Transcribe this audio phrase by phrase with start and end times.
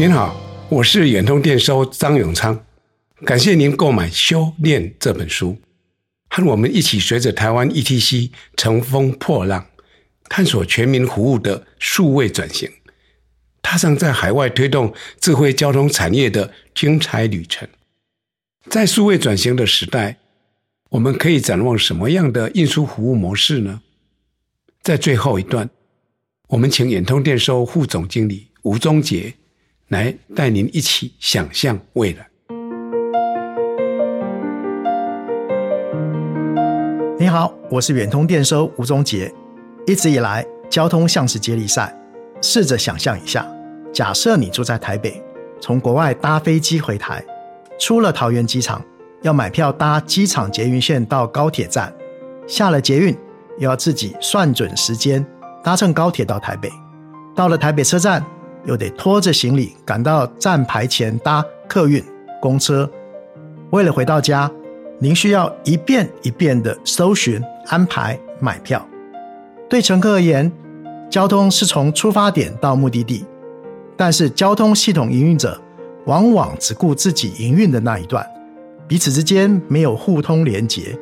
[0.00, 0.34] 您好，
[0.70, 2.64] 我是远通电收张永昌，
[3.26, 5.58] 感谢您购买《修炼》这本书，
[6.30, 9.66] 和我们一起随着台湾 ETC 乘风破浪，
[10.24, 12.70] 探索全民服务的数位转型，
[13.60, 17.68] 踏上在海外推动智慧交通产业的精彩旅程。
[18.70, 20.16] 在数位转型的时代，
[20.92, 23.82] 我们可以展望什么样的运输服务模式呢？
[24.82, 25.68] 在最后一段，
[26.48, 29.34] 我们请远通电收副总经理吴宗杰。
[29.90, 32.24] 来带您一起想象未来。
[37.18, 39.34] 你好，我是远通电收吴宗杰。
[39.88, 41.92] 一直以来，交通像是接力赛。
[42.40, 43.44] 试着想象一下，
[43.92, 45.20] 假设你住在台北，
[45.60, 47.24] 从国外搭飞机回台，
[47.76, 48.80] 出了桃园机场，
[49.22, 51.92] 要买票搭机场捷运线到高铁站，
[52.46, 53.12] 下了捷运
[53.58, 55.26] 又要自己算准时间
[55.64, 56.70] 搭乘高铁到台北，
[57.34, 58.24] 到了台北车站。
[58.64, 62.02] 又得拖着行李赶到站牌前搭客运、
[62.40, 62.88] 公车。
[63.70, 64.50] 为了回到家，
[64.98, 68.84] 您需要一遍一遍的搜寻、安排、买票。
[69.68, 70.50] 对乘客而言，
[71.08, 73.24] 交通是从出发点到目的地，
[73.96, 75.60] 但是交通系统营运者
[76.06, 78.26] 往往只顾自己营运的那一段，
[78.88, 80.98] 彼此之间没有互通连结。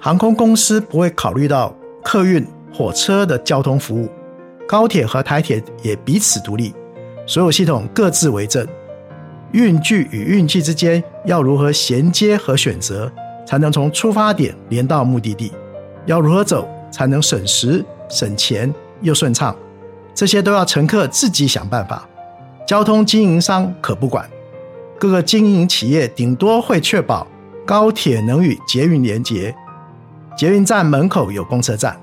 [0.00, 4.08] 航空公司不会考虑到客运、火车的交通服务，
[4.66, 6.74] 高铁和台铁也彼此独立。
[7.32, 8.68] 所有系统各自为政，
[9.52, 13.10] 运具与运气之间要如何衔接和选择，
[13.46, 15.50] 才能从出发点连到目的地？
[16.04, 19.56] 要如何走才能省时省钱又顺畅？
[20.14, 22.06] 这些都要乘客自己想办法。
[22.66, 24.28] 交通经营商可不管，
[24.98, 27.26] 各个经营企业顶多会确保
[27.64, 29.54] 高铁能与捷运连接，
[30.36, 31.98] 捷运站门口有公车站。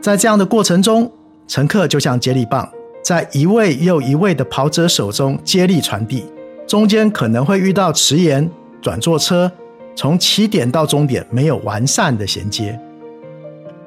[0.00, 1.12] 在这样的过程中，
[1.46, 2.66] 乘客就像接力棒。
[3.06, 6.24] 在一位又一位的跑者手中接力传递，
[6.66, 8.50] 中间可能会遇到迟延、
[8.82, 9.48] 转坐车，
[9.94, 12.76] 从起点到终点没有完善的衔接。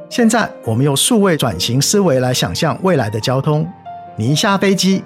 [0.09, 3.67] 现在我们用数位转型思维来想象未来的交通：
[4.15, 5.03] 你一下飞机，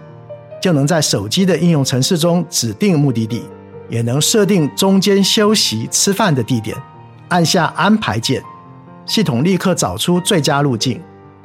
[0.62, 3.42] 就能在手机的应用程式中指定目的地，
[3.90, 6.78] 也能设定中间休息吃饭的地点，
[7.30, 8.44] 按下安排键，
[9.08, 11.02] 系统立刻找出最佳路径。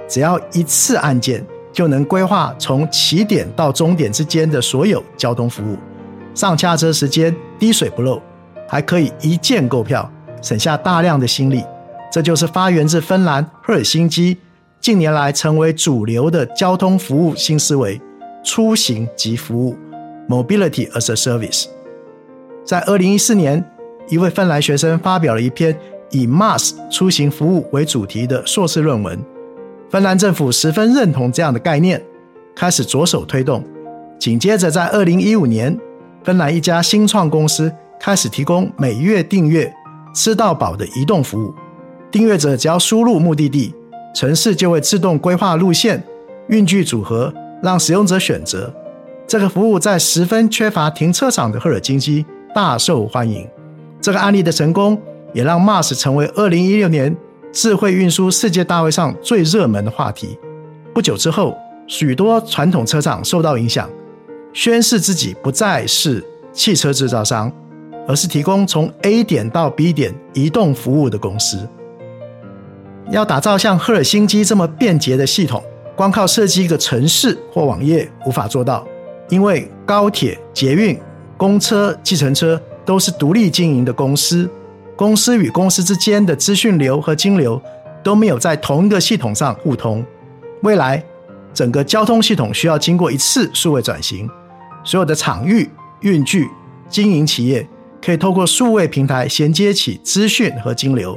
[0.06, 1.42] 只要一次按键。
[1.78, 5.76] 就能规划从起点到终点之间的所有交通服务，
[6.34, 8.20] 上下车时间滴水不漏，
[8.66, 10.10] 还可以一键购票，
[10.42, 11.62] 省下大量的心力。
[12.10, 14.38] 这就是发源自芬兰赫尔辛基，
[14.80, 18.00] 近年来成为主流的交通服务新思维——
[18.42, 19.76] 出行及服务
[20.28, 21.66] （Mobility as a Service）。
[22.64, 23.64] 在二零一四年，
[24.08, 25.78] 一位芬兰学生发表了一篇
[26.10, 29.16] 以 MAS 出行服务为主题的硕士论文。
[29.90, 32.02] 芬兰政府十分认同这样的概念，
[32.54, 33.64] 开始着手推动。
[34.18, 35.78] 紧接着，在二零一五年，
[36.22, 39.72] 芬兰一家新创公司开始提供每月订阅、
[40.14, 41.54] 吃到饱的移动服务。
[42.10, 43.74] 订阅者只要输入目的地，
[44.14, 46.02] 城市就会自动规划路线、
[46.48, 47.32] 运具组合，
[47.62, 48.70] 让使用者选择。
[49.26, 53.48] 这个服务在十分缺乏停车场的赫尔辛基大受欢迎。
[54.02, 55.00] 这个案例的成功，
[55.32, 57.16] 也让 Mars 成为二零一六年。
[57.60, 60.38] 智慧运输世界大会上最热门的话题。
[60.94, 61.58] 不久之后，
[61.88, 63.90] 许多传统车厂受到影响，
[64.52, 67.52] 宣示自己不再是汽车制造商，
[68.06, 71.68] 而是提供从 A 点到 B 点移动服务的公司。
[73.10, 75.60] 要打造像赫尔辛基这么便捷的系统，
[75.96, 78.86] 光靠设计一个城市或网页无法做到，
[79.30, 80.96] 因为高铁、捷运、
[81.36, 84.48] 公车、计程车都是独立经营的公司。
[84.98, 87.62] 公司与公司之间的资讯流和金流
[88.02, 90.04] 都没有在同一个系统上互通。
[90.62, 91.00] 未来，
[91.54, 94.28] 整个交通系统需要经过一次数位转型。
[94.82, 95.70] 所有的场域、
[96.00, 96.48] 运具、
[96.88, 97.64] 经营企业
[98.04, 101.16] 可以透过数位平台衔接起资讯和金流。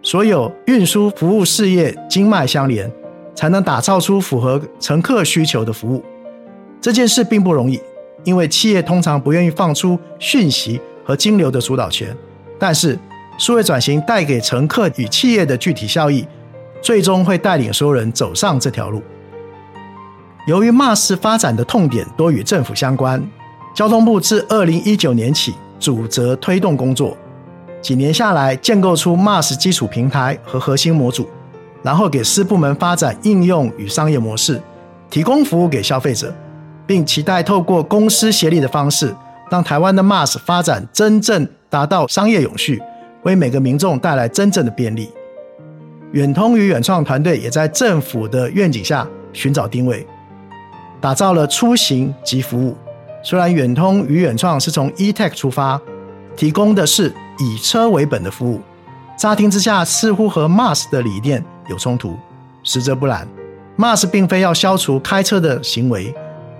[0.00, 2.88] 所有运输服务事业经脉相连，
[3.34, 6.04] 才能打造出符合乘客需求的服务。
[6.80, 7.80] 这件事并不容易，
[8.22, 12.16] 因为企业通常不愿意放出讯息和金流的主导权。
[12.62, 12.96] 但是，
[13.38, 16.24] 数位转型带给乘客与企业的具体效益，
[16.80, 19.02] 最终会带领所有人走上这条路。
[20.46, 23.20] 由于 MAS 发展的痛点多与政府相关，
[23.74, 27.16] 交通部自二零一九年起主责推动工作，
[27.80, 31.26] 几年下来建构出 MAS 基础平台和核心模组，
[31.82, 34.62] 然后给司部门发展应用与商业模式，
[35.10, 36.32] 提供服务给消费者，
[36.86, 39.12] 并期待透过公司协力的方式，
[39.50, 41.48] 让台湾的 MAS 发展真正。
[41.72, 42.82] 达到商业永续，
[43.22, 45.10] 为每个民众带来真正的便利。
[46.12, 50.06] 远通与远创团队也在政府的愿景下寻找定位。
[51.00, 52.76] 打造了出行及服务。
[53.24, 55.80] 虽然远通与远创是从 eTech 出发，
[56.36, 58.60] 提供的是以车为本的服务，
[59.16, 62.18] 乍听之下似乎和 Mars 的理念有冲突，
[62.62, 63.26] 实则不然。
[63.78, 66.14] Mars 并非要消除开车的行为，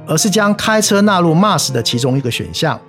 [0.06, 2.80] 而是将开车纳入 Mars 的其中一个选项。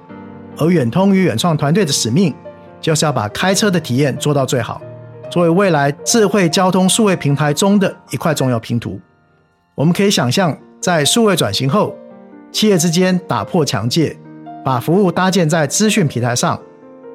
[0.58, 2.34] 而远通与远创团队的使命，
[2.80, 4.82] 就是要把开车的体验做到最好，
[5.30, 9.00] 作为未来智慧交通数位平台中的一块重要拼图。
[9.76, 11.96] 我们可以想象，在数位转型后，
[12.52, 14.16] 企业之间打破墙界，
[14.64, 16.60] 把服务搭建在资讯平台上，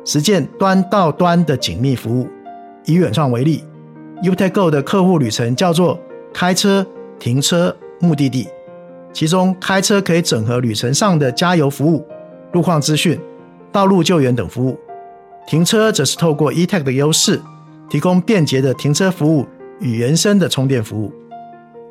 [0.04, 2.28] 实践端到端的紧密服务。
[2.86, 3.62] 以远创为例
[4.22, 6.00] ，UTago 的客户旅程叫做
[6.32, 6.84] 开车、
[7.18, 8.48] 停车、目的地，
[9.12, 12.04] 其中开车可以整合旅程上的加油服务、
[12.52, 13.20] 路况资讯、
[13.78, 14.76] 道路救援等服务；
[15.46, 17.40] 停车则是透过 eTag 的优势，
[17.88, 19.46] 提供便捷的停车服务
[19.78, 21.12] 与原生的充电服务。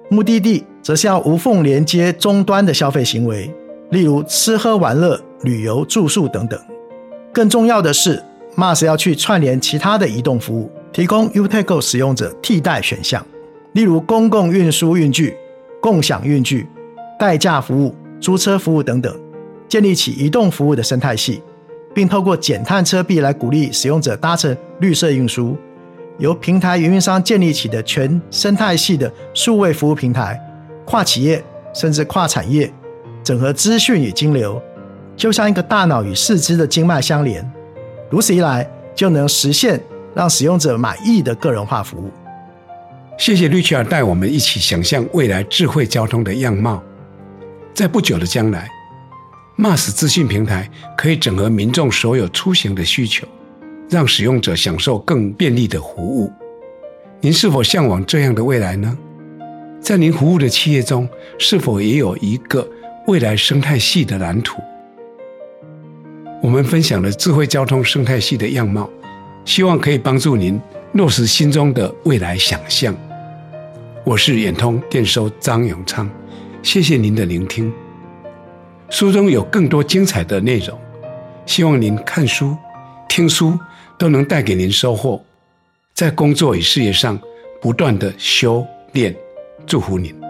[0.10, 3.50] 目的地则是要无缝连接终端的消费行为，
[3.92, 6.60] 例如吃喝玩乐、旅游住宿等等。
[7.32, 8.22] 更重要的是
[8.58, 13.26] ，Mars 要去串联其他的移动服务，提供 UTago 使用者替代选项，
[13.72, 15.38] 例如公共运输运具、
[15.80, 16.68] 共享运具、
[17.18, 19.18] 代驾服务、租车服务等等，
[19.70, 21.42] 建立起移动服务的生态系，
[21.98, 25.58] 并透过减碳车币来鼓励使用者搭乘绿色运输。
[26.20, 30.40] 由平台运营商建立起的全生态系的数位服务平台，
[30.86, 32.72] 跨企业甚至跨产业，
[33.24, 34.62] 整合资讯与金流，
[35.16, 37.44] 就像一个大脑与四肢的经脉相连。
[38.12, 39.82] 如此一来，就能实现
[40.14, 42.12] 让使用者满意的个人化服务。
[43.18, 46.84] 谢谢 Richard 带我们一起想象未来智慧交通的样貌。
[47.74, 48.70] 在不久的将来
[49.58, 53.28] ，Mars 资讯平台可以整合民众所有出行的需求。
[53.90, 56.30] 让使用者享受更便利的服务。
[57.22, 58.98] 您是否向往这样的未来呢？
[59.80, 61.08] 在您服务的企业中，
[61.40, 62.68] 是否也有一个
[63.08, 64.62] 未来生态系的蓝图？
[66.42, 68.90] 我们分享了智慧交通生态系的样貌，
[69.46, 70.60] 希望可以帮助您
[70.92, 72.94] 落实心中的未来想象。
[74.04, 76.10] 我是远通电收张永昌，
[76.62, 77.72] 谢谢您的聆听。
[78.90, 80.80] 书中有更多精彩的内容，
[81.46, 82.56] 希望您看书、
[83.08, 83.58] 听书。
[84.00, 85.20] 都能带给您收获，
[85.96, 87.20] 在工作与事业上
[87.60, 89.12] 不断的修炼，
[89.66, 90.27] 祝福您。